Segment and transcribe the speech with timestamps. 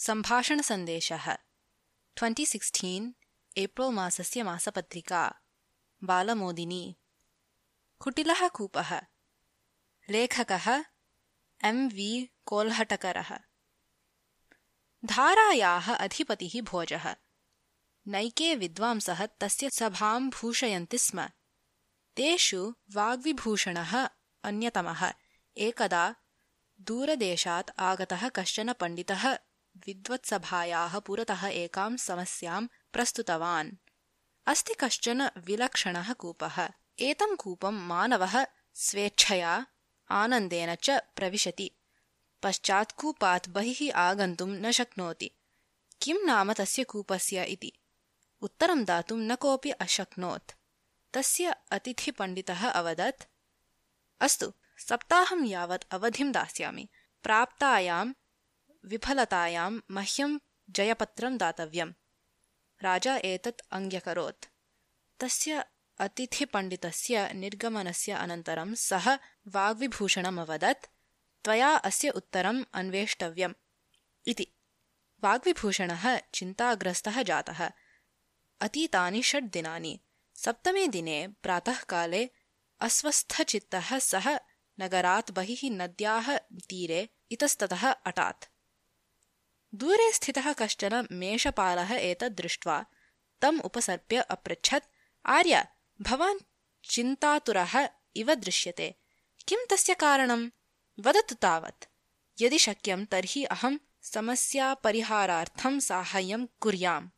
[0.00, 1.32] सम्भाषणसन्देशः
[2.16, 3.12] twenty sixteen,
[3.58, 5.40] April मासस्य मासपत्रिका।
[6.04, 6.96] बालमोदिनी।
[7.98, 9.00] कुटिलः कूपः।
[10.10, 10.84] लेखकः
[11.64, 13.38] एम् वि कोल्हटकरः।
[15.04, 17.16] धारायाः अधिपतिः भोजः।
[18.06, 21.28] नैके विद्वांसः तस्य सभां भूषयन्ति स्म।
[22.16, 24.08] तेषु वाग्विभूषणः
[24.44, 25.12] अन्यतमः।
[25.56, 26.14] एकदा
[26.80, 29.38] दूरदेशात् आगतः कश्चन पण्डितः
[29.86, 33.72] विद्वत्सभायाः पुरतः एकां समस्यां प्रस्तुतवान्।
[34.46, 39.66] अस्ति कश्चन विलक्षणः कूपः। एतं कूपं मानवः स्वेच्छया
[40.10, 41.70] आनन्देन च प्रविशति।
[42.42, 45.30] पश्चात् कूपात् बहिः आगन्तुं न शक्नोति।
[46.02, 47.72] किं नाम तस्य कूपस्य इति?
[48.42, 50.52] उत्तरं दातुं न कोऽपि अशक्नोत्।
[51.12, 53.22] तस्य अतिथिपण्डितः अवदत्
[54.20, 56.88] अस्तु सप्ताहं यावत् अवधिं दास्यामि।
[57.22, 58.12] प्राप्तायां
[58.84, 60.38] विफलतायां मह्यं
[60.70, 61.92] जयपत्रं दातव्यम्।
[62.82, 64.46] राजा एतत् अङ्ग्यकरोत्।
[65.20, 65.64] तस्य
[65.98, 69.14] अतिथिपण्डितस्य निर्गमनस्य अनन्तरं सः
[69.46, 70.86] वाग्विभूषणम् अवदत्
[71.44, 73.54] त्वया अस्य उत्तरम् अन्वेष्टव्यम्
[74.26, 74.46] इति।
[75.24, 77.70] वाग्विभूषणः चिन्ताग्रस्तः जातः।
[78.60, 80.00] अतीतानि षड् दिनानि।
[80.34, 82.30] सप्तमे दिने प्रातःकाले
[82.80, 84.38] अस्वस्थचित्तः सः
[84.80, 88.57] नगरात् बहिः नद्याः तीरे इतस्ततः अटात्
[89.74, 92.86] दूरे स्थितः कश्चन मेषपालः एतद् दृष्ट्वा
[93.40, 94.84] तम् उपसर्प्य अपृच्छत्
[95.26, 95.66] आर्य
[96.00, 96.38] भवान्
[96.84, 98.94] चिन्तातुरः इव दृश्यते।
[99.48, 100.50] किं तस्य कारणं
[101.00, 101.84] वदतु तावत्।
[102.42, 107.08] यदि शक्यं तर्हि अहं समस्यापरिहारार्थं साहाय्यं कुर्याम्।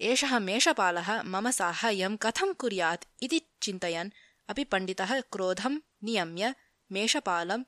[0.00, 4.10] एषः मेषपालः मम साहाय्यं कथं कुर्यात् इति चिन्तयन्।
[4.48, 6.54] अपि पण्डितः क्रोधं नियम्य
[6.92, 7.64] मेषपालं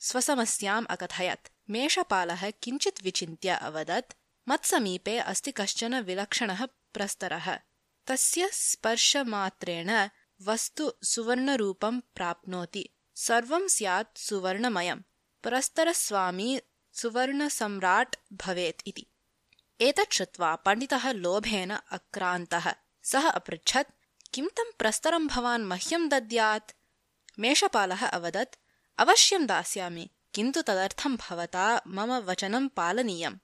[0.00, 4.12] स्वसमस्याम् अकथयत् मेषपालः किञ्चित् विचिन्त्य अवदत्
[4.48, 7.58] मत्समीपे अस्ति कश्चन विलक्षणः प्रस्तरः।
[8.06, 10.08] तस्य स्पर्शमात्रेण
[10.42, 14.96] वस्तु सुवर्णरूपं प्राप्नोति। सर्वं स्यात् सुवर्णमयं।
[15.42, 16.60] प्रस्तरस्वामी
[16.92, 19.06] सुवर्णसम्राट् भवेत् इति।
[19.80, 23.94] एतत् श्रुत्वा पण्डितः लोभेन अक्रान्तः। सः अपृच्छत्
[24.34, 26.72] किं तं प्रस्तरं भवान् मह्यं दद्यात्?
[27.38, 28.54] मेषपालः अवदत्
[28.98, 33.38] अवश्यं दास्यामि किन्तु तदर्थं भवता मम वचनं पालनीयम्।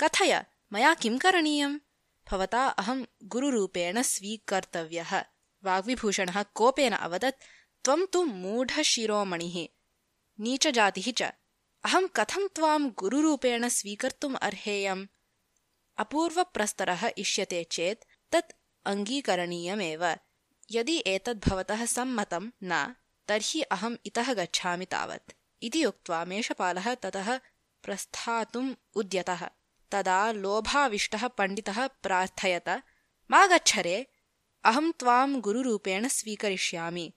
[0.00, 1.78] कथय मया किं करणीयम्?
[2.30, 5.24] भवता अहं गुरुरूपेण स्वीकर्तव्यः।
[5.64, 7.42] वाग्विभूषणः कोपेन अवदत्
[7.84, 9.66] त्वं तु मूढशिरोमणिः।
[10.40, 11.22] नीचजातिः च
[11.84, 15.06] अहं कथं त्वां गुरुरूपेण स्वीकर्तुम् अर्हेयम्?
[15.98, 18.52] अपूर्वप्रस्तरः इष्यते चेत् तत्
[18.84, 20.16] अङ्गीकरणीयमेव।
[20.70, 22.94] यदि एतद् भवतः सम्मतं न
[23.28, 25.32] तर्हि अहम् इतः गच्छामि तावत्
[25.62, 27.38] इति उक्त्वा मेषपालः ततः
[27.82, 29.50] प्रस्थातुम् उद्यतः।
[29.90, 32.68] तदा लोभाविष्टः पण्डितः प्रार्थयत
[33.30, 34.06] मा गच्छ रे
[34.64, 37.12] अहं त्वां गुरुरूपेण स्वीकरिष्यामि।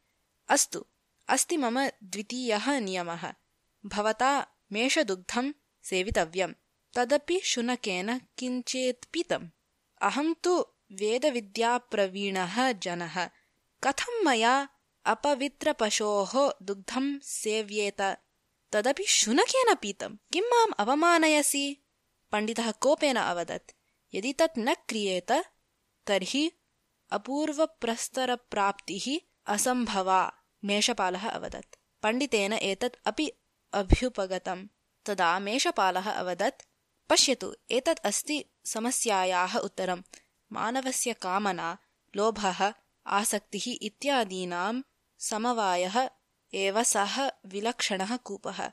[0.50, 0.85] अस्तु
[1.28, 3.34] अस्ति मम द्वितीयः नियमः।
[3.85, 5.53] भवता मेषदुग्धं
[5.84, 6.53] सेवितव्यम्
[6.94, 9.50] तदपि शुनकेन किञ्चेत् पीतम्।
[10.02, 10.59] अहं तु
[10.91, 13.29] वेदविद्याप्रवीणः जनः।
[13.84, 14.69] कथं मया
[15.06, 18.02] अपवित्रपशोः दुग्धं सेव्येत
[18.71, 21.85] तदपि शुनकेन पीतम् किं माम् अवमानयसि?
[22.31, 23.71] पण्डितः कोपेन अवदत्।
[24.13, 25.31] यदि तत् न क्रियेत
[26.07, 26.51] तर्हि
[27.11, 29.05] अपूर्वप्रस्तरप्राप्तिः
[29.53, 30.33] असम्भवा
[30.65, 33.31] मेषपालः अवदत्। पण्डितेन एतत् अपि
[33.73, 34.67] अभ्युपगतम्
[35.05, 36.63] तदा मेषपालः अवदत्
[37.09, 40.01] पश्यतु एतत् अस्ति समस्यायाः उत्तरम्
[40.51, 41.77] मानवस्य कामना
[42.15, 42.73] लोभः
[43.07, 44.81] आसक्तिः इत्यादीनां
[45.19, 46.09] समवायः
[46.53, 48.72] एव सः विलक्षणः कूपः।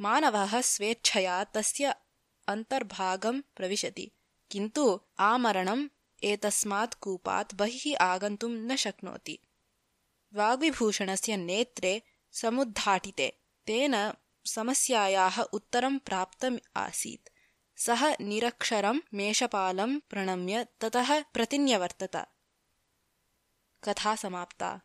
[0.00, 1.94] मानवः स्वेच्छया तस्य
[2.48, 4.10] अन्तर्भागं प्रविशति
[4.50, 5.88] किन्तु आमरणम्
[6.24, 9.38] एतस्मात् कूपात् बहिः आगन्तुं न शक्नोति।
[10.34, 12.02] वाग्विभूषणस्य नेत्रे
[12.32, 14.12] समुद्घाटिते तेन
[14.44, 17.28] समस्यायाः उत्तरं प्राप्तम् आसीत्।
[17.76, 22.16] सः निरक्षरं मेषपालं प्रणम्य ततः प्रतिन्यवर्तत।
[23.84, 24.80] कथा समाप्ता